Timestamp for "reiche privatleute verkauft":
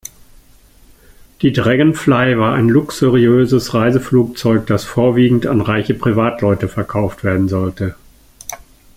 5.61-7.23